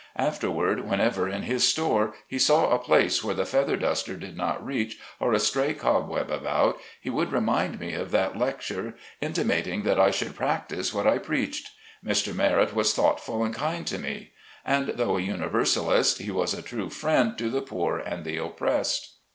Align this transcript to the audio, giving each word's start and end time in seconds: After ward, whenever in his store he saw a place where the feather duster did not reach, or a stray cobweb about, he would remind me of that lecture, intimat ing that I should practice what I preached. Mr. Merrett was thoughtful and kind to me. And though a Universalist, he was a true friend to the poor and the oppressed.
After 0.17 0.49
ward, 0.49 0.89
whenever 0.89 1.29
in 1.29 1.43
his 1.43 1.63
store 1.67 2.15
he 2.25 2.39
saw 2.39 2.71
a 2.71 2.79
place 2.79 3.23
where 3.23 3.35
the 3.35 3.45
feather 3.45 3.77
duster 3.77 4.15
did 4.17 4.35
not 4.35 4.65
reach, 4.65 4.97
or 5.19 5.31
a 5.31 5.37
stray 5.39 5.75
cobweb 5.75 6.31
about, 6.31 6.79
he 6.99 7.11
would 7.11 7.31
remind 7.31 7.79
me 7.79 7.93
of 7.93 8.09
that 8.09 8.35
lecture, 8.35 8.95
intimat 9.21 9.67
ing 9.67 9.83
that 9.83 9.99
I 9.99 10.09
should 10.09 10.35
practice 10.35 10.91
what 10.91 11.05
I 11.05 11.19
preached. 11.19 11.69
Mr. 12.03 12.33
Merrett 12.33 12.73
was 12.73 12.95
thoughtful 12.95 13.43
and 13.43 13.53
kind 13.53 13.85
to 13.85 13.99
me. 13.99 14.31
And 14.65 14.87
though 14.87 15.17
a 15.17 15.21
Universalist, 15.21 16.17
he 16.17 16.31
was 16.31 16.55
a 16.55 16.63
true 16.63 16.89
friend 16.89 17.37
to 17.37 17.51
the 17.51 17.61
poor 17.61 17.99
and 17.99 18.25
the 18.25 18.37
oppressed. 18.37 19.17